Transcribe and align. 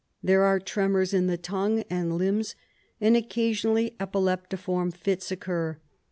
There 0.23 0.41
are 0.41 0.59
tremors 0.59 1.13
in 1.13 1.27
the 1.27 1.37
tongue 1.37 1.83
and 1.87 2.17
limbs, 2.17 2.55
and 2.99 3.15
occasionally 3.15 3.95
epileptiform 3.99 4.89
fits 4.95 5.31
occur. 5.31 5.77